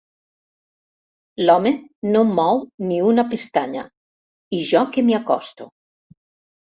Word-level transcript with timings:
L'home 1.45 1.73
no 2.15 2.23
mou 2.39 2.63
ni 2.91 2.99
una 3.11 3.27
pestanya 3.35 3.87
i 4.61 4.67
jo 4.71 4.83
que 4.97 5.05
m'hi 5.11 5.19
acosto. 5.23 5.69